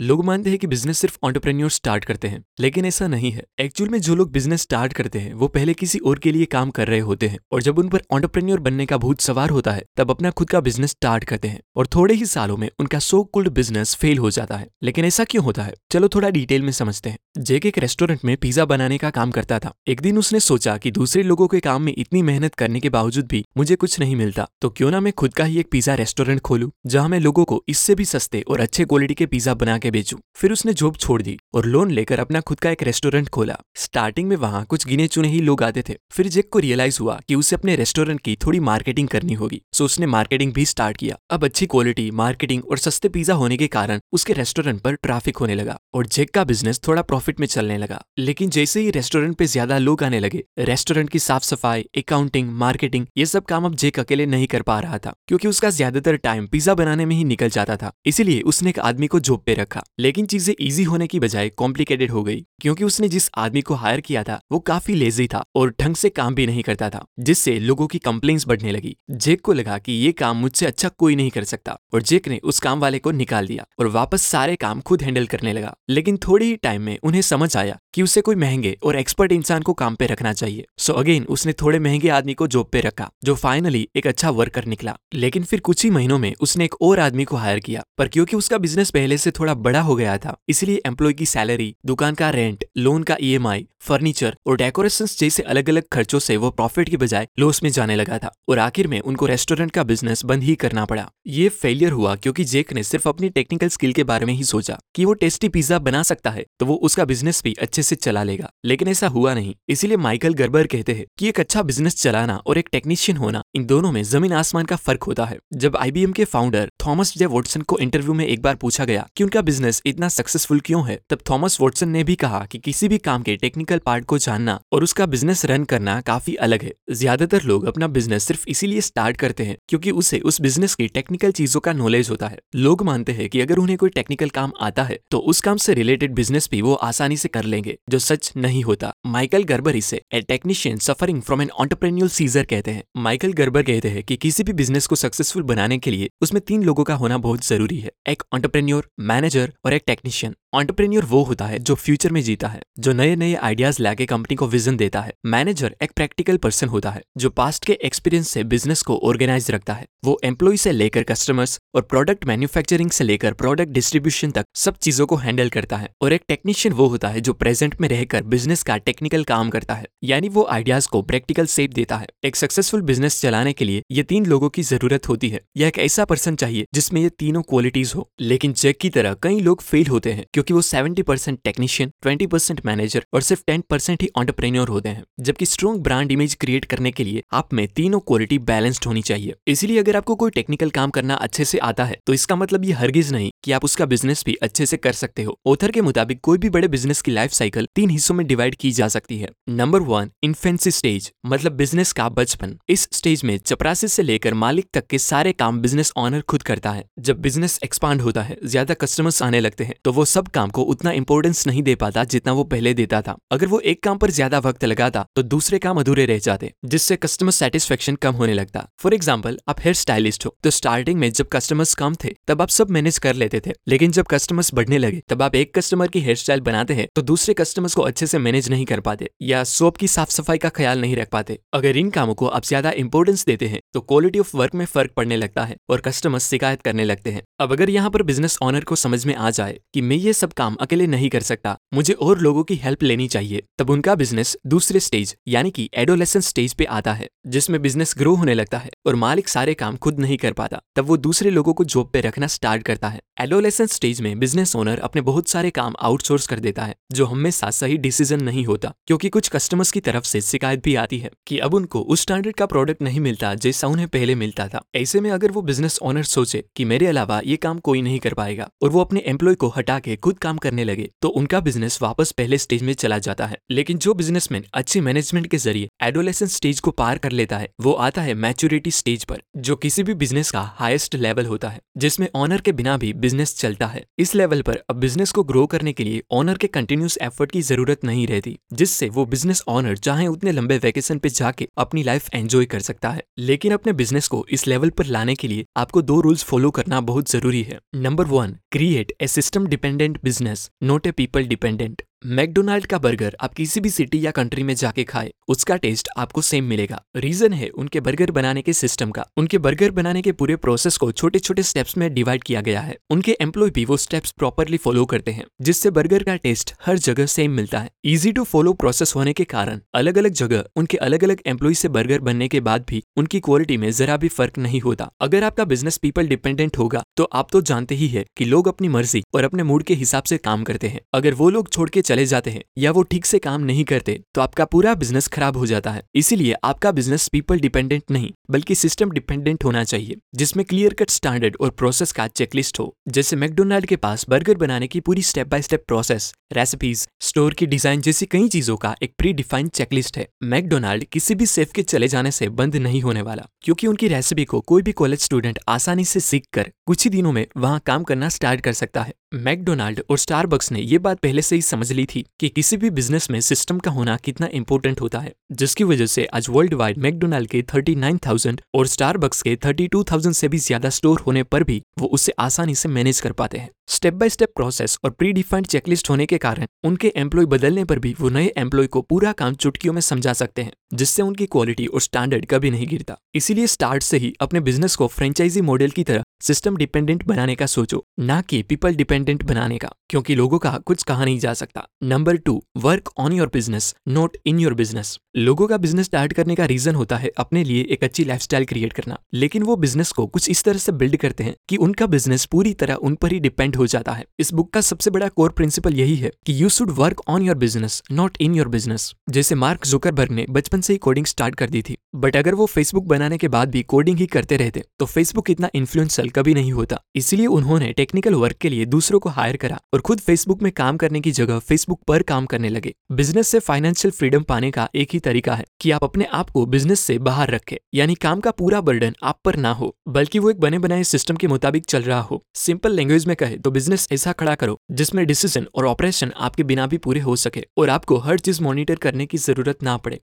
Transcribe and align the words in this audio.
लोग 0.00 0.24
मानते 0.24 0.50
हैं 0.50 0.58
कि 0.58 0.66
बिज़नेस 0.66 0.98
सिर्फ़ 0.98 1.16
ऑन्टरप्रेन्योर 1.22 1.70
स्टार्ट 1.70 2.04
करते 2.04 2.28
हैं, 2.28 2.42
लेकिन 2.60 2.84
ऐसा 2.84 3.06
नहीं 3.06 3.30
है। 3.32 3.42
एक्चुअल 3.60 3.90
में 3.90 4.00
जो 4.00 4.14
लोग 4.14 4.30
बिज़नेस 4.32 4.62
स्टार्ट 4.62 4.92
करते 4.92 5.18
हैं, 5.18 5.32
वो 5.34 5.48
पहले 5.48 5.74
किसी 5.74 5.98
और 5.98 6.18
के 6.18 6.32
लिए 6.32 6.44
काम 6.44 6.70
कर 6.70 6.88
रहे 6.88 6.98
होते 7.00 7.28
हैं, 7.28 7.38
और 7.52 7.62
जब 7.62 7.78
उन 7.78 7.88
पर 7.88 8.02
ऑन्टरप्रेन्योर 8.10 8.60
बनने 8.60 8.86
का 8.86 8.96
भूत 8.96 9.20
सवार 9.20 9.50
होता 9.50 9.72
है, 9.72 9.84
तब 9.96 10.10
अपना 10.10 10.30
खुद 10.30 10.50
का 10.50 10.60
बिज़नेस 10.60 10.90
स्टार्ट 10.90 11.24
करते 11.24 11.48
हैं, 11.48 11.60
और 11.76 11.86
थोड़े 11.86 12.14
ही 12.14 12.26
सालों 12.26 12.56
में 12.56 12.68
उनका 12.78 12.98
सो 12.98 13.22
कुल्ड 13.24 13.48
बिज़नेस 13.48 13.94
फेल 13.94 14.18
हो 14.18 14.30
जाता 14.30 14.56
है। 14.56 14.68
लेकिन 14.82 15.04
ऐसा 15.04 15.24
क्यों 15.24 15.44
होता 15.44 15.62
है? 15.62 15.74
चलो 15.90 16.08
थोड़ा 16.08 16.30
डिटेल 16.30 16.62
में 16.62 16.72
समझते 16.72 17.10
हैं। 17.10 17.18
जेक 17.38 17.66
एक 17.66 17.78
रेस्टोरेंट 17.78 18.24
में 18.24 18.36
पिज्जा 18.36 18.64
बनाने 18.64 18.98
का 18.98 19.10
काम 19.10 19.30
करता 19.30 19.58
था। 19.58 19.72
एक 19.88 20.00
दिन 20.00 20.18
उसने 20.18 20.40
सोचा 20.40 20.76
कि 20.76 20.90
दूसरे 20.90 21.22
लोगों 21.22 21.48
के 21.48 21.60
काम 21.60 21.82
में 21.82 21.94
इतनी 21.98 22.22
मेहनत 22.22 22.54
करने 22.54 22.80
के 22.80 22.88
बावजूद 22.88 23.26
भी 23.26 23.44
मुझे 23.56 23.76
कुछ 23.76 23.98
नहीं 24.00 24.16
मिलता 24.16 24.46
तो 24.60 24.70
क्यों 24.70 24.90
ना 24.90 25.00
मैं 25.00 25.12
खुद 25.12 25.34
का 25.34 25.44
ही 25.44 25.58
एक 25.58 25.68
पिज्जा 25.70 25.94
रेस्टोरेंट 25.94 26.40
खोलूं, 26.40 26.70
जहाँ 26.86 27.08
मैं 27.08 27.20
लोगों 27.20 27.44
को 27.44 27.62
इससे 27.68 27.94
भी 27.94 28.04
सस्ते 28.04 28.40
और 28.48 28.60
अच्छे 28.60 28.84
क्वालिटी 28.84 29.14
के 29.14 29.26
पिज्जा 29.26 29.54
बना 29.54 29.78
के 29.84 29.90
बेचूं। 29.90 30.18
फिर 30.36 30.52
उसने 30.52 30.72
जॉब 30.74 30.96
छोड़ 30.96 31.20
दी 31.22 31.36
और 31.54 31.66
लोन 31.66 31.90
लेकर 31.90 32.20
अपना 32.20 32.40
खुद 32.42 32.60
का 32.60 32.70
एक 32.70 32.82
रेस्टोरेंट 32.82 33.28
खोला। 33.28 33.56
स्टार्टिंग 33.76 34.28
में 34.28 34.36
वहाँ 34.38 34.64
कुछ 34.64 34.86
गिने 34.86 35.06
चुने 35.08 35.28
ही 35.28 35.40
लोग 35.42 35.62
आते 35.62 35.82
थे। 35.88 35.96
फिर 36.10 36.28
जेक 36.28 36.48
को 36.48 36.58
रियलाइज़ 36.60 36.98
हुआ 37.00 37.18
कि 37.28 37.34
उसे 37.34 37.56
अपने 37.56 37.76
रेस्टोरेंट 37.76 38.20
की 38.20 38.36
थोड़ी 38.36 38.60
मार्केटिंग 38.62 39.08
करनी 39.08 39.34
होगी, 39.34 39.60
सो 39.72 39.84
उसने 39.84 40.06
मार्केटिंग 40.08 40.52
भी 40.52 40.64
स्टार्ट 40.66 40.96
किया। 40.96 41.16
अब 41.30 41.44
अच्छी 41.44 41.66
क्वालिटी, 41.66 42.10
मार्केटिंग 42.12 42.64
और 42.64 42.78
सस्ते 42.78 43.08
पिज्जा 43.08 43.34
होने 43.34 43.56
के 43.56 43.66
कारण 43.68 44.00
उसके 44.12 44.32
रेस्टोरेंट 44.32 44.80
पर 44.80 44.94
ट्रैफ़िक 44.96 45.36
होने 45.36 45.54
लगा 45.54 45.78
और 45.94 46.06
जेक 46.08 46.30
का 46.30 46.44
बिज़नेस 46.44 46.80
थोड़ा 46.86 47.02
प्रॉफिट 47.04 47.40
में 47.40 47.46
चलने 47.46 47.78
लगा। 47.78 48.02
लेकिन 48.18 48.50
जैसे 48.50 48.80
ही 48.80 48.90
रेस्टोरेंट 48.90 49.36
पे 49.36 49.46
ज़्यादा 49.46 49.78
लोग 49.78 50.02
आने 50.02 50.20
लगे, 50.20 50.42
रेस्टोरेंट 50.60 51.10
की 51.10 51.18
साफ़ 51.20 51.44
सफ़ाई 51.44 51.84
अकाउंटिंग 51.98 52.50
मार्केटिंग, 52.56 53.06
ये 53.18 53.26
सब 53.26 53.44
काम 53.44 53.64
अब 53.64 53.74
जेक 53.76 53.98
अकेले 54.00 54.26
नहीं 54.26 54.46
कर 54.46 54.62
पा 54.62 54.78
रहा 54.80 54.98
था, 54.98 55.14
क्योंकि 55.28 55.48
उसका 55.48 55.70
ज़्यादातर 55.70 56.16
टाइम 56.18 56.46
पिज्जा 56.46 56.74
बनाने 56.74 57.06
में 57.06 57.16
ही 57.16 57.24
निकल 57.24 57.48
जाता 57.50 57.76
था। 57.76 57.92
इसीलिए 58.06 58.40
उसने 58.42 58.70
एक 58.70 58.78
आदमी 58.80 59.06
को 59.06 59.20
जॉब 59.20 59.42
पे 59.46 59.54
रखा। 59.54 59.73
लेकिन 59.98 60.26
चीज़ें 60.26 60.54
इजी 60.60 60.82
होने 60.82 61.06
की 61.06 61.20
बजाय 61.20 61.48
कॉम्प्लिकेटेड 61.48 62.10
हो 62.10 62.22
गई, 62.22 62.44
क्योंकि 62.60 62.84
उसने 62.84 63.08
जिस 63.08 63.28
आदमी 63.36 63.60
को 63.60 63.74
हायर 63.74 64.00
किया 64.00 64.22
था, 64.22 64.38
वो 64.52 64.58
काफ़ी 64.58 64.94
लेजी 64.94 65.26
था 65.26 65.44
और 65.54 65.74
ढंग 65.80 65.94
से 65.94 66.08
काम 66.08 66.34
भी 66.34 66.46
नहीं 66.46 66.62
करता 66.62 66.90
था, 66.90 67.04
जिससे 67.20 67.58
लोगों 67.58 67.86
की 67.86 67.98
कंप्लेन्स 67.98 68.46
बढ़ने 68.48 68.72
लगी। 68.72 68.96
जेक 69.10 69.40
को 69.40 69.52
लगा 69.52 69.78
कि 69.78 69.92
ये 69.92 70.12
काम 70.12 70.36
मुझसे 70.36 70.66
अच्छा 70.66 70.88
कोई 70.88 71.16
नहीं 71.16 71.30
कर 71.30 71.44
सकता, 71.44 71.76
और 71.94 72.02
जेक 72.02 72.28
ने 72.28 72.40
उस 72.44 72.60
काम 72.60 72.80
वाले 72.80 72.98
को 72.98 73.10
निकाल 73.10 73.46
दिया 73.46 73.66
और 73.78 73.86
वापस 73.86 74.22
सारे 74.22 74.56
काम 74.56 74.80
खुद 74.80 75.02
हैंडल 75.02 75.26
करने 75.26 75.52
लगा। 75.52 75.74
लेकिन 75.90 76.16
थोड़ी 76.18 76.46
ही 76.46 76.56
टाइम 76.56 76.82
में 76.82 76.98
उन्हें 77.02 77.22
समझ 77.22 77.56
आया 77.56 77.78
कि 77.94 78.02
उसे 78.02 78.20
कोई 78.20 78.34
महँगे 78.34 78.76
और 78.82 78.96
एक्सपर्ट 78.96 79.32
इंसान 79.32 79.62
को 79.62 79.72
काम 79.72 79.94
पे 79.94 80.06
रखना 80.06 80.32
चाहिए। 80.32 80.64
सो 80.78 80.92
so 80.92 80.98
अगेन 80.98 81.24
उसने 81.24 81.52
थोड़े 81.52 81.78
महँगे 81.78 82.08
आदमी 82.08 82.34
को 82.34 82.46
जॉब 82.46 82.68
पे 82.72 82.80
रखा, 82.80 83.10
जो 83.24 83.34
फाइनली 83.34 83.86
एक 83.96 84.06
अच्छा 84.06 84.30
वर्कर 84.30 84.64
निकला। 84.64 84.96
लेकिन 85.14 85.44
फिर 85.44 85.60
कुछ 85.60 85.84
ही 85.84 85.90
महीनों 85.90 86.18
में 86.18 86.32
उसने 86.40 86.64
एक 86.64 86.74
और 86.82 87.00
आदमी 87.00 87.24
को 87.24 87.36
हायर 87.36 87.60
किया, 87.60 87.82
पर 87.98 88.08
क्योंकि 88.08 88.36
उसका 88.36 88.58
बिज़नेस 88.58 88.90
पहले 88.90 89.18
से 89.18 89.30
थोड़ा 89.30 89.54
बड़ा 89.64 89.80
हो 89.80 89.94
गया 89.96 90.16
था। 90.18 90.36
इसलिए 90.48 90.80
एम्प्लॉय 90.86 91.12
की 91.12 91.26
सैलरी 91.26 91.74
दुकान 91.86 92.14
का 92.14 92.30
रेंट 92.30 92.64
लोन 92.78 93.02
का 93.02 93.16
ईएमआई 93.22 93.66
फर्नीचर 93.80 94.36
और 94.46 94.56
डेकोरेशन 94.56 95.06
जैसे 95.18 95.42
अलग 95.44 95.68
अलग 95.68 95.82
खर्चों 95.92 96.18
से 96.18 96.36
वो 96.36 96.50
प्रॉफिट 96.52 96.88
की 96.88 96.96
बजाय 96.96 97.26
लॉस 97.38 97.62
में 97.62 97.70
जाने 97.70 97.96
लगा 97.96 98.18
था 98.18 98.30
और 98.48 98.58
आखिर 98.58 98.86
में 98.88 98.98
उनको 99.00 99.26
रेस्टोरेंट 99.26 99.70
का 99.70 99.82
बिज़नेस 99.84 100.24
बंद 100.24 100.42
ही 100.42 100.54
करना 100.56 100.84
पड़ा। 100.84 101.08
ये 101.28 101.48
फेलियर 101.50 101.92
हुआ 101.92 102.14
क्योंकि 102.16 102.44
जेक 102.44 102.72
ने 102.72 102.82
सिर्फ़ 102.82 103.08
अपनी 103.08 103.28
टेक्निकल 103.30 103.68
स्किल 103.68 103.92
के 103.92 104.04
बारे 104.04 104.26
में 104.26 104.32
ही 104.34 104.44
सोचा 104.44 104.78
कि 104.94 105.04
वो 105.04 105.12
टेस्टी 105.14 105.48
पिज्जा 105.48 105.78
बना 105.80 106.02
सकता 106.02 106.30
है 106.30 106.44
तो 106.60 106.66
वो 106.66 106.74
उसका 106.82 107.04
बिज़नेस 107.04 107.42
भी 107.44 107.54
अच्छे 107.60 107.82
से 107.82 107.96
चला 107.96 108.22
लेगा। 108.22 108.50
लेकिन 108.64 108.88
ऐसा 108.88 109.08
हुआ 109.08 109.34
नहीं, 109.34 109.54
इसीलिए 109.68 109.96
माइकल 109.98 110.34
गर्बर 110.34 110.66
कहते 110.66 110.92
हैं 110.92 111.04
कि 111.18 111.28
एक 111.28 111.40
अच्छा 111.40 111.62
बिज़नेस 111.62 111.96
चलाना 111.96 112.36
और 112.36 112.58
एक 112.58 112.68
टेक्नीशियन 112.72 113.18
होना, 113.18 113.42
इन 113.54 113.66
दोनों 113.66 113.92
में 113.92 114.02
ज़मीन 114.04 114.32
आसमान 114.34 114.64
का 114.64 114.76
फ़र्क 114.78 115.02
होता 115.02 115.24
है। 115.24 115.38
जब 115.54 115.76
आईबीएम 115.76 116.12
के 116.12 116.24
फाउंडर 116.26 116.70
थॉमस 116.86 117.14
जे 117.18 117.26
वॉटसन 117.26 117.60
को 117.62 117.78
इंटरव्यू 117.78 118.14
में 118.14 118.26
एक 118.26 118.42
बार 118.42 118.54
पूछा 118.56 118.84
गया 118.84 119.06
कि 119.16 119.24
उनका 119.24 119.42
बिज़नेस 119.54 119.80
इतना 119.86 120.08
सक्सेसफुल 120.08 120.60
क्यों 120.60 120.82
है? 120.86 120.98
तब 121.10 121.18
थॉमस 121.30 121.56
वॉटसन 121.60 121.88
ने 121.88 122.02
भी 122.04 122.14
कहा 122.16 122.38
कि 122.50 122.58
किसी 122.58 122.88
भी 122.88 122.96
काम 123.00 123.22
के 123.22 123.34
टेक्निकल 123.36 123.78
पार्ट 123.78 124.04
को 124.04 124.16
जानना 124.18 124.58
और 124.72 124.82
उसका 124.82 125.06
बिज़नेस 125.06 125.44
रन 125.46 125.64
करना 125.64 126.00
काफ़ी 126.02 126.34
अलग 126.36 126.62
है। 126.62 126.72
ज़्यादातर 126.92 127.42
लोग 127.42 127.64
अपना 127.64 127.86
बिज़नेस 127.88 128.24
सिर्फ़ 128.24 128.44
इसीलिए 128.48 128.80
स्टार्ट 128.80 129.16
करते 129.16 129.44
हैं 129.44 129.56
क्योंकि 129.68 129.90
उसे 129.92 130.18
उस 130.22 130.40
बिज़नेस 130.40 130.74
की 130.74 130.86
टेक्निकल 130.88 131.32
चीज़ों 131.32 131.60
का 131.60 131.72
नॉलेज 131.74 132.10
होता 132.10 132.28
है। 132.28 132.38
लोग 132.56 132.82
मानते 132.82 133.12
हैं 133.12 133.28
कि 133.28 133.40
अगर 133.40 133.58
उन्हें 133.58 133.76
कोई 133.78 133.90
टेक्निकल 133.90 134.28
काम 134.30 134.52
आता 134.60 134.82
है 134.82 134.98
तो 135.10 135.18
उस 135.24 135.40
काम 135.40 135.56
से 135.58 135.74
रिलेटेड 135.74 136.14
बिज़नेस 136.14 136.48
भी 136.50 136.62
वो 136.62 136.74
आसानी 136.84 137.16
से 137.16 137.28
कर 137.28 137.44
लेंगे, 137.46 137.76
जो 137.90 137.98
सच 138.00 138.32
नहीं 138.38 138.62
होता। 138.64 138.92
माइकल 139.08 139.44
गर्बर 139.44 139.76
इसे 139.76 140.02
a 140.14 140.20
technician 140.24 140.78
suffering 140.80 141.22
from 141.22 141.42
an 141.42 141.50
entrepreneurial 141.56 142.08
seizure 142.10 142.44
कहते 142.46 142.70
हैं। 142.70 142.82
माइकल 143.00 143.32
गर्बर 143.34 143.62
कहते 143.62 143.88
हैं 143.90 144.02
कि 144.02 144.16
किसी 144.18 144.42
भी 144.42 144.52
बिज़नेस 144.54 144.86
को 144.86 144.96
सक्सेसफुल 144.96 145.42
बनाने 145.44 145.78
के 145.78 145.90
लिए 145.90 146.10
उसमें 146.22 146.42
तीन 146.42 146.62
लोगों 146.64 146.84
का 146.84 146.94
होना 146.96 147.18
बहुत 147.20 147.44
ज़रूरी 147.44 147.78
है। 147.78 147.90
एक 148.08 148.22
ऑन्टरप्रेन्योर 148.34 148.88
मैनेजर 149.02 149.43
और 149.64 149.74
एक 149.74 149.82
टेक्नीशियन। 149.86 150.34
ऑन्टरप्रेन्योर 150.54 151.04
वो 151.04 151.22
होता 151.22 151.46
है 151.46 151.58
जो 151.58 151.74
फ्यूचर 151.74 152.12
में 152.12 152.22
जीता 152.22 152.48
है, 152.48 152.60
जो 152.78 152.92
नए 152.92 153.16
नए 153.16 153.34
आइडियाज़ 153.34 153.82
लाके 153.82 154.06
कंपनी 154.06 154.34
को 154.34 154.46
विजन 154.46 154.76
देता 154.76 155.00
है। 155.00 155.12
मैनेजर 155.26 155.76
एक 155.82 155.92
प्रैक्टिकल 155.96 156.36
पर्सन 156.36 156.68
होता 156.68 156.90
है, 156.90 157.02
जो 157.16 157.30
पास्ट 157.30 157.64
के 157.64 157.72
एक्सपीरियंस 157.72 158.28
से 158.28 158.44
बिज़नेस 158.44 158.82
को 158.82 158.98
ऑर्गेनाइज 158.98 159.50
रखता 159.50 159.74
है। 159.74 159.86
वो 160.04 160.20
एम्प्लॉय 160.24 160.56
से 160.56 160.72
लेकर 160.72 161.02
कस्टमर्स 161.02 161.58
और 161.74 161.82
प्रोडक्ट 161.82 162.24
मैन्युफैक्चरिंग 162.24 162.90
से 162.90 163.04
लेकर 163.04 163.32
प्रोडक्ट 163.32 163.68
डिस्ट्रीब्यूशन 163.68 164.30
तक 164.30 164.44
सब 164.54 164.76
चीज़ों 164.76 165.06
को 165.06 165.16
हैंडल 165.16 165.48
करता 165.48 165.76
है। 165.76 165.88
और 166.00 166.12
एक 166.12 166.22
टेक्नीशियन 166.28 166.72
वो 166.74 166.86
होता 166.86 167.08
है 167.08 167.20
जो 167.20 167.32
प्रेजेंट 167.32 167.80
में 167.80 167.88
रहकर 167.88 168.22
बिज़नेस 168.22 168.62
का 168.62 168.76
टेक्निकल 168.76 169.24
काम 169.24 169.50
करता 169.50 169.74
है। 169.74 169.86
यानी 170.04 170.28
वो 170.28 170.46
आइडियाज़ 170.50 170.88
को 170.88 171.02
प्रैक्टिकल 171.02 171.46
सेप 171.46 171.72
देता 171.72 171.96
है। 171.96 172.06
एक 172.24 172.36
सक्सेसफुल 172.36 172.80
बिज़नेस 172.80 173.20
चलाने 173.20 173.52
के 173.52 173.64
लिए 173.64 173.82
ये 173.90 174.02
तीन 174.02 174.26
लोगों 174.26 174.48
की 174.48 174.62
ज़रूरत 174.62 175.08
होती 175.08 175.28
है। 175.28 175.40
यह 175.56 175.68
एक 175.68 175.78
ऐसा 175.78 176.04
पर्सन 176.04 176.36
चाहिए 176.36 176.64
जिसमें 176.74 177.00
ये 177.02 177.08
तीनों 177.08 177.42
क्वालिटीज 177.42 177.92
हो। 177.96 178.08
लेकिन 178.20 178.52
जैक 178.52 178.78
की 178.78 178.90
तरह 178.90 179.16
कई 179.22 179.33
लोग 179.40 179.62
फेल 179.62 179.86
होते 179.86 180.12
हैं, 180.12 180.24
क्योंकि 180.32 180.54
वो 180.54 180.62
seventy 180.62 181.02
percent 181.02 181.38
technician 181.44 181.90
twenty 182.02 182.26
percent 182.26 182.60
manager 182.66 183.04
और 183.14 183.22
सिर्फ़ 183.22 183.42
टेन 183.46 183.62
परसेंट 183.70 184.02
ही 184.02 184.08
ऑन्टरप्रेन्योर 184.16 184.68
होते 184.68 184.88
हैं। 184.88 185.04
जबकि 185.20 185.46
स्ट्रॉन्ग 185.46 185.82
ब्रांड 185.82 186.12
इमेज 186.12 186.34
क्रिएट 186.34 186.64
करने 186.64 186.90
के 186.90 187.04
लिए 187.04 187.22
आप 187.32 187.52
में 187.54 187.66
तीनों 187.68 188.00
क्वालिटी 188.02 188.38
बैलेंस्ड 188.44 188.84
होनी 188.86 189.02
चाहिए। 189.02 189.34
इसीलिए 189.46 189.78
अगर 189.78 189.96
आपको 189.96 190.14
कोई 190.14 190.30
टेक्निकल 190.30 190.70
काम 190.72 190.90
करना 190.90 191.14
अच्छे 191.16 191.44
से 191.44 191.58
आता 191.60 191.84
है 191.84 191.96
तो 192.06 192.14
इसका 192.14 192.36
मतलब 192.36 192.64
ये 192.64 192.72
हरगिज 192.74 193.12
नहीं 193.12 193.30
कि 193.44 193.52
आप 193.52 193.64
उसका 193.64 193.86
बिज़नेस 193.86 194.22
भी 194.26 194.34
अच्छे 194.42 194.66
से 194.66 194.76
कर 194.78 194.92
सकते 194.94 195.22
हो। 195.22 195.36
ऑथर 195.46 195.70
के 195.70 195.80
मुताबिक 195.82 196.20
कोई 196.22 196.38
भी 196.38 196.50
बड़े 196.50 196.68
बिज़नेस 196.68 197.02
की 197.02 197.12
लाइफ 197.12 197.32
साइकिल 197.32 197.68
तीन 197.74 197.90
हिस्सों 197.90 198.14
में 198.14 198.26
डिवाइड 198.26 198.54
की 198.56 198.70
जा 198.72 198.88
सकती 198.88 199.18
है। 199.18 199.30
नंबर 199.50 199.80
वन 199.84 200.10
इन्फेंसी 200.22 200.70
स्टेज 200.72 201.10
मतलब 201.26 201.52
बिज़नेस 201.54 201.92
का 201.92 202.08
बचपन। 202.10 202.56
इस 202.68 202.88
स्टेज 202.92 203.24
में 203.24 203.36
चपरासी 203.38 203.88
से 203.88 204.02
लेकर 204.02 204.34
मालिक 204.36 204.66
तक 204.74 204.86
के 204.86 204.98
सारे 205.00 205.32
काम 205.34 205.60
बिज़नेस 205.60 205.92
ऑनर 205.96 206.20
खुद 206.22 206.42
करता 206.42 206.70
है। 206.70 206.84
जब 207.00 207.20
बिज़नेस 207.20 207.58
एक्सपांड 207.64 208.00
होता 208.00 208.22
है, 208.22 208.36
ज़्यादा 208.44 208.74
कस्टमर्स 208.76 209.22
आने 209.24 209.40
लगते 209.40 209.64
हैं। 209.64 209.74
तो 209.84 209.92
वो 209.92 210.04
सब 210.06 210.28
काम 210.30 210.50
को 210.50 210.62
उतना 210.64 210.90
इंपॉर्टेंस 210.92 211.46
नहीं 211.46 211.62
दे 211.62 211.74
पाता 211.76 212.04
जितना 212.06 212.32
वो 212.32 212.44
पहले 212.46 212.74
देता 212.74 213.00
था। 213.02 213.16
अगर 213.32 213.46
वो 213.46 213.60
एक 213.62 213.82
काम 213.84 213.98
पर 213.98 214.10
ज़्यादा 214.12 214.38
वक्त 214.40 214.64
लगाता 214.66 215.04
तो 215.16 215.22
दूसरे 215.24 215.58
काम 215.58 215.80
अधूरे 215.80 216.06
रह 216.06 216.18
जाते, 216.20 216.52
जिससे 216.66 216.96
कस्टमर 216.98 217.32
सेटिस्फेक्शन 217.32 217.96
कम 217.98 218.14
होने 218.14 218.34
लगता। 218.34 218.66
फॉर 218.80 218.94
एग्ज़ाम्पल 218.94 219.38
आप 219.48 219.60
हेयर 219.60 219.74
स्टाइलिस्ट 219.76 220.26
हो 220.26 220.34
तो 220.44 220.50
स्टार्टिंग 220.52 221.00
में 221.00 221.10
जब 221.12 221.28
कस्टमर्स 221.28 221.74
कम 221.76 221.94
थे, 221.94 222.14
तब 222.28 222.42
आप 222.42 222.48
सब 222.50 222.70
मैनेज 222.70 222.98
कर 223.00 223.14
लेते 223.16 223.40
थे। 223.40 223.52
लेकिन 223.68 223.92
जब 223.92 224.06
कस्टमर्स 224.06 224.52
बढ़ने 224.54 224.78
लगे, 224.78 225.02
तब 225.08 225.22
आप 225.22 225.34
एक 225.34 225.54
कस्टमर 225.54 225.88
की 225.88 226.00
हेयर 226.00 226.16
स्टाइल 226.16 226.40
बनाते 226.42 226.74
हैं 226.74 226.86
तो 226.94 227.02
दूसरे 227.04 227.34
कस्टमर्स 227.34 227.74
को 227.74 227.82
अच्छे 227.84 228.06
से 228.06 228.18
मैनेज 228.20 228.48
नहीं 228.50 228.64
कर 228.66 228.80
पाते, 228.82 229.08
या 229.22 229.42
सोप 229.46 229.76
की 229.76 229.88
साफ़ 229.88 230.10
सफ़ाई 230.12 230.38
का 230.38 230.48
ख्याल 230.50 230.80
नहीं 230.80 230.96
रख 230.96 231.08
पाते। 231.10 231.38
अगर 231.54 231.76
इन 231.76 231.90
कामों 231.90 232.14
को 232.14 232.26
आप 232.28 232.44
ज़्यादा 232.44 232.70
इंपॉर्टेंस 232.78 233.24
देते 233.26 233.46
हैं 233.46 233.60
तो 233.74 233.80
क्वालिटी 233.82 234.18
ऑफ़ 234.18 234.36
वर्क 234.36 234.54
में 234.54 234.64
फ़र्क 234.66 234.92
पड़ने 234.96 235.16
लगता 235.16 235.44
है, 235.44 235.56
और 235.70 235.80
कस्टमर्स 235.82 236.28
शिकायत 236.30 236.62
करने 236.62 236.84
लगते 236.84 237.10
हैं। 237.10 237.22
अब 237.40 237.52
अगर 237.52 237.70
यहाँ 237.70 237.90
पर 237.90 238.02
बिज़नेस 238.04 238.38
ऑनर 238.42 238.64
को 238.64 238.76
समझ 238.76 239.03
में 239.06 239.14
आ 239.14 239.30
जाए 239.30 239.58
कि 239.74 239.80
मैं 239.80 239.96
ये 239.96 240.12
सब 240.12 240.32
काम 240.32 240.54
अकेले 240.54 240.86
नहीं 240.86 241.08
कर 241.10 241.22
सकता, 241.22 241.56
मुझे 241.74 241.92
और 241.94 242.18
लोगों 242.18 242.44
की 242.44 242.54
हेल्प 242.56 242.82
लेनी 242.82 243.08
चाहिए। 243.08 243.42
तब 243.58 243.70
उनका 243.70 243.94
बिज़नेस 243.94 244.36
दूसरे 244.46 244.80
स्टेज 244.80 245.14
यानी 245.28 245.50
कि 245.50 245.68
एडोलेसन 245.74 246.20
स्टेज 246.20 246.54
पे 246.54 246.64
आता 246.64 246.92
है, 246.92 247.08
जिसमें 247.26 247.60
बिज़नेस 247.62 247.94
ग्रो 247.98 248.14
होने 248.14 248.34
लगता 248.34 248.58
है 248.58 248.70
और 248.86 248.94
मालिक 248.96 249.28
सारे 249.28 249.54
काम 249.54 249.76
खुद 249.76 250.00
नहीं 250.00 250.16
कर 250.16 250.32
पाता। 250.32 250.60
तब 250.76 250.86
वो 250.86 250.96
दूसरे 250.98 251.30
लोगों 251.30 251.52
को 251.52 251.64
जॉब 251.66 251.90
पे 251.92 252.00
रखना 252.00 252.26
स्टार्ट 252.28 252.62
करता 252.62 252.88
है। 252.88 253.00
एडोलेसन 253.20 253.66
स्टेज 253.66 254.00
में 254.00 254.18
बिज़नेस 254.18 254.54
ओनर 254.56 254.78
अपने 254.80 255.02
बहुत 255.02 255.28
सारे 255.28 255.50
काम 255.50 255.74
आउटसोर्स 255.80 256.26
कर 256.26 256.40
देता 256.40 256.64
है, 256.64 256.74
जो 256.92 257.06
हमेशा 257.06 257.50
सही 257.50 257.76
डिसीज़न 257.78 258.22
नहीं 258.22 258.44
होता, 258.44 258.72
क्योंकि 258.86 259.08
कुछ 259.08 259.28
कस्टमर्स 259.28 259.70
की 259.70 259.80
तरफ़ 259.80 260.04
से 260.04 260.20
शिकायत 260.20 260.64
भी 260.64 260.74
आती 260.76 260.98
है 260.98 261.10
कि 261.26 261.38
अब 261.38 261.54
उनको 261.54 261.80
उस 261.82 262.00
स्टैंडर्ड 262.02 262.36
का 262.36 262.46
प्रोडक्ट 262.46 262.82
नहीं 262.82 263.00
मिलता, 263.00 263.34
जैसा 263.34 263.68
उन्हें 263.68 263.88
पहले 263.88 264.14
मिलता 264.14 264.48
था। 264.48 264.62
ऐसे 264.74 265.00
में 265.00 265.10
अगर 265.10 265.30
वो 265.30 265.42
बिज़नेस 265.42 265.78
ओनर 265.82 266.02
सोचे 266.04 266.44
कि 266.56 266.64
मेरे 266.64 266.86
अलावा 266.86 267.20
ये 267.24 267.36
काम 267.36 267.58
कोई 267.60 267.82
नहीं 267.82 267.98
कर 267.98 268.14
पाएगा 268.14 268.48
और 268.62 268.70
वो 268.70 268.80
अपने 268.80 268.93
एम्प्लॉय 268.98 269.34
को 269.34 269.48
हटा 269.48 269.78
के 269.78 269.96
खुद 269.96 270.18
काम 270.18 270.38
करने 270.38 270.64
लगे 270.64 270.88
तो 271.02 271.08
उनका 271.10 271.40
बिज़नेस 271.40 271.78
वापस 271.82 272.12
पहले 272.12 272.38
स्टेज 272.38 272.62
में 272.62 272.72
चला 272.74 272.98
जाता 272.98 273.26
है। 273.26 273.38
लेकिन 273.50 273.78
जो 273.78 273.94
बिजनेसमैन 273.94 274.44
अच्छी 274.54 274.80
मैनेजमेंट 274.80 275.26
के 275.26 275.36
ज़रिए 275.38 275.68
एडोलेसन 275.82 276.26
स्टेज 276.28 276.60
को 276.60 276.70
पार 276.72 276.98
कर 276.98 277.12
लेता 277.12 277.38
है, 277.38 277.48
वो 277.60 277.72
आता 277.72 278.02
है 278.02 278.14
मैच्योरिटी 278.16 278.70
स्टेज 278.70 279.04
पर, 279.04 279.20
जो 279.36 279.56
किसी 279.56 279.82
भी 279.82 279.94
बिज़नेस 279.94 280.30
का 280.30 280.42
हाईएस्ट 280.56 280.94
लेवल 280.94 281.26
होता 281.26 281.48
है, 281.48 281.60
जिसमें 281.76 282.08
ऑनर 282.14 282.40
के 282.40 282.52
बिना 282.52 282.76
भी 282.76 282.92
बिज़नेस 282.94 283.36
चलता 283.36 283.66
है। 283.66 283.84
इस 283.98 284.14
लेवल 284.14 284.42
पर 284.42 284.62
अब 284.70 284.76
बिज़नेस 284.76 285.12
को 285.12 285.22
ग्रो 285.24 285.46
करने 285.46 285.72
के 285.72 285.84
लिए 285.84 286.02
ऑनर 286.12 286.38
के 286.38 286.46
कंटिन्यूस 286.48 286.98
एफर्ट 287.02 287.30
की 287.30 287.42
ज़रूरत 287.42 287.84
नहीं 287.84 288.06
रहती, 288.06 288.36
जिससे 288.52 288.88
वो 288.88 289.04
बिज़नेस 289.06 289.42
ऑनर 289.48 289.76
चाहे 289.78 290.06
उतने 290.06 290.32
लंबे 290.32 290.58
वेकेशन 290.58 290.98
पे 290.98 291.08
जाके 291.10 291.48
अपनी 291.58 291.82
लाइफ 291.82 292.08
एंजॉय 292.14 292.44
कर 292.46 292.60
सकता 292.60 292.90
है। 292.90 293.02
लेकिन 293.20 293.52
अपने 293.52 293.72
बिज़नेस 293.72 294.08
को 294.08 294.24
इस 294.30 294.46
लेवल 294.46 294.70
पर 294.70 294.86
लाने 294.86 295.14
के 295.14 295.28
लिए 295.28 295.44
आपको 295.56 295.82
दो 295.82 296.00
रूल्स 296.00 296.24
फॉलो 296.24 296.50
करना 296.50 296.80
बहुत 296.82 297.10
ज़रूरी 297.10 297.42
है। 297.42 297.58
Number 297.76 298.04
one 298.06 298.36
create 298.52 298.83
create 298.84 298.92
a 299.00 299.08
system 299.08 299.48
dependent 299.48 300.02
business, 300.02 300.50
not 300.60 300.86
a 300.86 300.92
people 300.92 301.24
dependent. 301.24 301.82
McDonald 302.04 302.66
का 302.66 302.78
बर्गर 302.78 303.16
आप 303.20 303.34
किसी 303.34 303.60
भी 303.60 303.70
सिटी 303.70 304.04
या 304.04 304.10
कंट्री 304.10 304.42
में 304.42 304.54
जाके 304.54 304.82
खाए, 304.84 305.10
उसका 305.28 305.56
टेस्ट 305.56 305.88
आपको 305.96 306.20
सेम 306.20 306.44
मिलेगा। 306.44 306.80
रीजन 306.96 307.32
है, 307.32 307.48
उनके 307.48 307.80
बर्गर 307.80 308.10
बनाने 308.10 308.42
के 308.42 308.52
सिस्टम 308.52 308.90
का। 308.90 309.04
उनके 309.16 309.38
बर्गर 309.38 309.70
बनाने 309.70 310.02
के 310.02 310.12
पूरे 310.12 310.36
प्रोसेस 310.36 310.76
को 310.76 310.90
छोटे 310.92 311.18
छोटे 311.18 311.42
स्टेप्स 311.42 311.76
में 311.78 311.92
डिवाइड 311.94 312.24
किया 312.24 312.40
गया 312.40 312.60
है। 312.60 312.76
उनके 312.90 313.16
एम्प्लॉय 313.20 313.50
भी 313.50 313.64
वो 313.64 313.76
स्टेप्स 313.76 314.10
प्रॉपरली 314.12 314.56
फॉलो 314.56 314.84
करते 314.84 315.10
हैं, 315.10 315.24
जिससे 315.40 315.70
बर्गर 315.70 316.02
का 316.02 316.16
टेस्ट 316.16 316.52
हर 316.66 316.78
जगह 316.78 317.06
सेम 317.06 317.30
मिलता 317.30 317.58
है। 317.58 317.70
इजी 317.84 318.12
टू 318.12 318.24
फॉलो 318.24 318.52
प्रोसेस 318.54 318.94
होने 318.96 319.12
के 319.12 319.24
कारण 319.24 319.60
अलग 319.74 319.98
अलग 319.98 320.12
जगह 320.12 320.44
उनके 320.56 320.76
अलग 320.78 321.04
अलग 321.04 321.22
एम्प्लॉय 321.26 321.54
से 321.54 321.68
बर्गर 321.70 322.00
बनने 322.00 322.28
के 322.28 322.40
बाद 322.42 322.66
भी 322.68 322.82
उनकी 322.96 323.20
क्वालिटी 323.20 323.56
में 323.56 323.70
जरा 323.72 323.96
भी 323.96 324.08
फ़र्क 324.10 324.38
नहीं 324.38 324.60
होता। 324.60 324.90
अगर 325.00 325.24
आपका 325.24 325.44
बिज़नेस 325.46 325.78
पीपल 325.78 326.08
डिपेंडेंट 326.08 326.58
होगा 326.58 326.82
तो 326.96 327.04
आप 327.04 327.28
तो 327.32 327.40
जानते 327.42 327.74
ही 327.74 327.88
है 327.88 328.04
की 328.16 328.24
लोग 328.26 328.48
अपनी 328.48 328.68
मर्ज़ी 328.68 329.02
और 329.14 329.24
अपने 329.24 329.42
मूड 329.42 329.62
के 329.62 329.74
हिसाब 329.76 330.02
से 330.02 330.18
काम 330.20 330.44
करते 330.44 330.68
हैं। 330.68 330.80
अगर 330.94 331.14
वो 331.14 331.30
लोग 331.30 331.48
छोड़ 331.48 331.68
के 331.70 331.82
चले 331.94 332.06
जाते 332.06 332.30
हैं 332.30 332.42
या 332.58 332.70
वो 332.72 332.82
ठीक 332.84 333.06
से 333.06 333.18
काम 333.20 333.42
नहीं 333.42 333.64
करते 333.64 334.00
तो 334.14 334.20
आपका 334.20 334.44
पूरा 334.46 334.74
बिज़नेस 334.76 335.08
खराब 335.08 335.36
हो 335.36 335.46
जाता 335.46 335.70
है। 335.70 335.82
इसीलिए 335.94 336.34
आपका 336.44 336.70
बिज़नेस 336.72 337.06
पीपल 337.08 337.40
डिपेंडेंट 337.40 337.82
नहीं, 337.90 338.10
बल्कि 338.30 338.54
सिस्टम 338.54 338.90
डिपेंडेंट 338.90 339.44
होना 339.44 339.62
चाहिए, 339.64 339.96
जिसमें 340.14 340.44
क्लियर 340.46 340.74
कट 340.74 340.90
स्टैंडर्ड 340.90 341.36
और 341.40 341.50
प्रोसेस 341.52 341.92
का 341.92 342.06
चेकलिस्ट 342.08 342.58
हो। 342.60 342.74
जैसे 342.88 343.16
मैकडोनाल्ड 343.16 343.66
के 343.66 343.76
पास 343.78 344.04
बर्गर 344.08 344.36
बनाने 344.36 344.66
की 344.66 344.80
पूरी 344.80 345.02
step 345.02 345.28
by 345.28 345.42
step 345.42 345.64
process 345.66 346.12
recipes 346.32 346.86
store 347.00 347.34
की 347.34 347.46
डिज़ाइन 347.46 347.80
जैसी 347.80 348.06
कई 348.06 348.28
चीज़ों 348.28 348.56
का 348.56 348.74
एक 348.82 348.94
प्री 348.98 349.12
डिफाइंड 349.12 349.50
चेकलिस्ट 349.50 349.98
है। 349.98 350.08
मैकडोनाल्ड 350.24 350.84
किसी 350.92 351.14
भी 351.14 351.26
सेफ़ 351.26 351.52
के 351.52 351.62
चले 351.64 351.88
जाने 351.88 352.10
से 352.10 352.28
बंद 352.30 352.56
नहीं 352.58 352.80
होने 352.82 353.02
वाला, 353.02 353.26
क्योंकि 353.42 353.66
उनकी 353.66 353.88
रेसिपी 353.88 354.24
को 354.24 354.40
कोई 354.42 354.62
भी 354.62 354.72
कॉलेज 354.74 355.00
स्टूडेंट 355.00 355.38
आसानी 355.48 355.84
से 355.84 356.00
सीख 356.00 356.26
कर 356.32 356.50
कुछ 356.66 356.84
ही 356.84 356.90
दिनों 356.90 357.12
में 357.12 357.26
वहाँ 357.36 357.60
काम 357.66 357.82
करना 357.84 358.08
स्टार्ट 358.08 358.40
कर 358.40 358.52
सकता 358.54 358.82
है। 358.82 358.92
मैकडोनाल्ड 359.14 359.80
और 359.90 359.98
स्टारबक्स 359.98 360.50
ने 360.52 360.60
ये 360.60 360.78
बात 360.80 360.98
पहले 360.98 361.22
से 361.22 361.36
ही 361.36 361.42
समझ 361.44 361.70
ली 361.72 361.83
थी 361.86 362.04
कि 362.20 362.28
किसी 362.28 362.56
भी 362.56 362.70
बिज़नेस 362.70 363.10
में 363.10 363.20
सिस्टम 363.20 363.58
का 363.58 363.70
होना 363.70 363.96
कितना 363.96 364.28
इंपॉर्टेंट 364.32 364.80
होता 364.80 364.98
है 364.98 365.12
जिसकी 365.32 365.64
वजह 365.64 365.86
से 365.86 366.04
आज 366.06 366.26
वर्ल्ड 366.30 366.54
वाइड 366.54 366.78
मैकडोनाल्ड 366.78 367.28
के 367.28 367.42
39,000 367.44 368.40
और 368.54 368.66
स्टारबक्स 368.66 369.22
के 369.22 369.36
32,000 369.36 370.12
से 370.12 370.28
भी 370.28 370.38
ज़्यादा 370.38 370.70
स्टोर 370.70 371.00
होने 371.00 371.22
पर 371.22 371.44
भी 371.44 371.62
वो 371.78 371.86
उसे 371.88 372.12
आसानी 372.18 372.54
से 372.54 372.68
मैनेज 372.68 373.00
कर 373.00 373.12
पाते 373.12 373.38
हैं। 373.38 373.50
स्टेप 373.68 373.94
बाय 373.94 374.08
स्टेप 374.08 374.32
प्रोसेस 374.36 374.78
और 374.84 374.90
प्री 374.90 375.12
डिफाइंड 375.12 375.46
चेकलिस्ट 375.46 375.90
होने 375.90 376.06
के 376.06 376.18
कारण 376.18 376.46
उनके 376.64 376.92
एम्प्लॉय 376.96 377.26
बदलने 377.26 377.64
पर 377.64 377.78
भी 377.78 377.94
वो 378.00 378.08
नए 378.08 378.32
एम्प्लॉय 378.36 378.66
को 378.66 378.82
पूरा 378.82 379.12
काम 379.12 379.34
चुटकियों 379.34 379.74
में 379.74 379.80
समझा 379.80 380.12
सकते 380.12 380.42
हैं 380.42 380.52
जिससे 380.74 381.02
उनकी 381.02 381.26
क्वालिटी 381.26 381.66
और 381.66 381.80
स्टैंडर्ड 381.80 382.26
कभी 382.26 382.50
नहीं 382.50 382.66
गिरता। 382.66 382.96
इसीलिए 383.14 383.46
स्टार्ट 383.46 383.82
से 383.82 383.96
ही 383.96 384.12
अपने 384.20 384.40
बिज़नेस 384.40 384.76
को 384.76 384.86
फ्रेंचाइजी 384.88 385.40
मॉडल 385.42 385.70
की 385.70 385.84
तरह 385.84 386.03
सिस्टम 386.24 386.56
डिपेंडेंट 386.56 387.02
बनाने 387.04 387.34
का 387.34 387.46
सोचो, 387.46 387.84
ना 388.00 388.20
कि 388.20 388.40
पीपल 388.42 388.74
डिपेंडेंट 388.74 389.22
बनाने 389.22 389.56
का, 389.58 389.68
क्योंकि 389.90 390.14
लोगों 390.14 390.38
का 390.38 390.50
कुछ 390.58 390.82
कहा 390.82 391.04
नहीं 391.04 391.18
जा 391.18 391.32
सकता। 391.34 391.66
Number 391.82 392.16
two, 392.16 392.42
work 392.56 392.88
on 392.98 393.12
your 393.12 393.30
business, 393.32 393.74
not 393.88 394.16
in 394.26 394.38
your 394.38 394.54
business. 394.54 394.96
लोगों 395.16 395.46
का 395.46 395.56
बिज़नेस 395.56 395.86
स्टार्ट 395.86 396.12
करने 396.12 396.34
का 396.34 396.44
रीजन 396.44 396.74
होता 396.74 396.96
है 396.96 397.10
अपने 397.18 397.42
लिए 397.44 397.66
एक 397.70 397.84
अच्छी 397.84 398.04
लाइफस्टाइल 398.04 398.44
क्रिएट 398.44 398.72
करना। 398.72 398.98
लेकिन 399.14 399.42
वो 399.42 399.56
बिज़नेस 399.56 399.92
को 399.92 400.06
कुछ 400.06 400.28
इस 400.30 400.42
तरह 400.44 400.58
से 400.58 400.72
बिल्ड 400.74 400.96
करते 400.96 401.24
हैं 401.24 401.34
कि 401.48 401.56
उनका 401.56 401.86
बिज़नेस 401.86 402.24
पूरी 402.24 402.52
तरह 402.54 402.74
उन 402.74 402.94
पर 402.94 403.12
ही 403.12 403.18
डिपेंड 403.20 403.56
हो 403.56 403.66
जाता 403.66 403.92
है। 403.92 404.04
इस 404.18 404.32
बुक 404.32 404.52
का 404.52 404.60
सबसे 404.60 404.90
बड़ा 404.90 405.08
कोर 405.10 405.30
प्रिंसिपल 405.32 405.74
यही 405.74 405.96
है 405.96 406.10
कि 406.26 406.42
you 406.42 406.48
should 406.48 406.70
work 406.70 407.00
on 407.08 407.22
your 407.22 407.36
business 407.36 407.82
not 407.92 408.16
in 408.20 408.34
your 408.34 408.48
business 408.48 408.92
जैसे 409.10 409.34
मार्क 409.34 409.66
जुकरबर्ग 409.66 410.12
ने 410.12 410.26
बचपन 410.30 410.60
से 410.60 410.72
ही 410.72 410.78
कोडिंग 410.78 411.06
स्टार्ट 411.06 411.34
कर 411.34 411.50
दी 411.50 411.62
थी। 411.62 411.76
बट 411.96 412.16
अगर 412.16 412.34
वो 412.34 412.46
फेसबुक 412.46 412.86
बनाने 412.86 413.18
के 413.18 413.28
बाद 413.28 413.50
भी 413.50 413.62
कोडिंग 413.64 413.98
ही 413.98 414.06
करते 414.08 414.36
रहते 414.36 414.64
तो 414.78 414.86
फेसबुक 414.86 415.30
इतना 415.30 415.50
इन्फ्लुएंशियल 415.54 416.12
कभी 416.16 416.34
नहीं 416.34 416.52
होता। 416.52 416.80
इसलिए 416.96 417.26
उन्होंने 417.28 417.72
टेक्निकल 417.72 418.14
वर्क 418.14 418.36
के 418.36 418.48
लिए 418.48 418.64
दूसरों 418.66 419.00
को 419.00 419.08
हायर 419.10 419.36
करा 419.36 419.58
और 419.74 419.80
खुद 419.80 420.00
फेसबुक 420.00 420.42
में 420.42 420.50
काम 420.52 420.76
करने 420.76 421.00
की 421.00 421.10
जगह 421.12 421.38
फेसबुक 421.40 421.80
पर 421.88 422.02
काम 422.04 422.26
करने 422.26 422.48
लगे। 422.48 422.74
बिज़नेस 422.92 423.28
से 423.28 423.38
फाइनेंशियल 423.40 423.92
फ्रीडम 423.92 424.22
पाने 424.24 424.50
का 424.50 424.68
एक 424.74 424.92
ही 424.92 424.98
तरीका 425.00 425.34
है 425.34 425.44
कि 425.60 425.70
आप 425.70 425.84
अपने 425.84 426.04
आप 426.12 426.30
को 426.30 426.44
बिज़नेस 426.46 426.80
से 426.80 426.98
बाहर 427.00 427.30
रखें, 427.30 427.56
यानी 427.74 427.94
काम 427.96 428.20
का 428.20 428.30
पूरा 428.32 428.60
बर्डन 428.62 428.94
आप 429.02 429.18
पर 429.24 429.36
ना 429.36 429.52
हो, 429.52 429.74
बल्कि 429.88 430.18
वो 430.18 430.30
एक 430.30 430.40
बने 430.40 430.58
बनाए 430.58 430.84
सिस्टम 430.84 431.16
के 431.16 431.26
मुताबिक 431.28 431.64
चल 431.66 431.82
रहा 431.82 432.00
हो। 432.00 432.22
सिंपल 432.36 432.72
लैंग्वेज 432.72 433.06
में 433.06 433.14
कहे 433.16 433.36
तो 433.36 433.50
बिज़नेस 433.50 433.88
ऐसा 433.92 434.12
खड़ा 434.14 434.34
करो, 434.34 434.58
जिसमें 434.72 435.04
डिसीज़न 435.06 435.46
और 435.54 435.66
ऑपरेशन 435.66 436.12
आपके 436.18 436.42
बिना 436.44 436.66
भी 436.66 436.78
पूरे 436.78 437.00
हो 437.00 437.16
सके 437.16 437.44
और 437.58 437.70
आपको 437.70 437.98
हर 437.98 438.18
चीज़ 438.18 438.42
मॉनिटर 438.42 438.74
करने 438.76 439.06
की 439.06 439.18
ज़रूरत 439.18 439.62
ना 439.62 439.76
पड़े। 439.78 440.00